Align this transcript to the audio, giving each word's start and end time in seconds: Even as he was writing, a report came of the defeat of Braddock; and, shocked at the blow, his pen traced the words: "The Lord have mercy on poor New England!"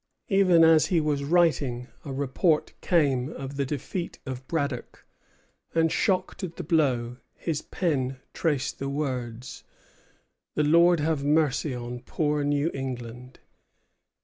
Even 0.29 0.63
as 0.63 0.87
he 0.87 0.99
was 0.99 1.23
writing, 1.23 1.87
a 2.03 2.11
report 2.11 2.73
came 2.81 3.29
of 3.33 3.55
the 3.55 3.67
defeat 3.67 4.17
of 4.25 4.47
Braddock; 4.47 5.05
and, 5.75 5.91
shocked 5.91 6.43
at 6.43 6.55
the 6.55 6.63
blow, 6.63 7.17
his 7.35 7.61
pen 7.61 8.17
traced 8.33 8.79
the 8.79 8.89
words: 8.89 9.63
"The 10.55 10.63
Lord 10.63 11.01
have 11.01 11.23
mercy 11.23 11.75
on 11.75 11.99
poor 11.99 12.43
New 12.43 12.71
England!" 12.73 13.41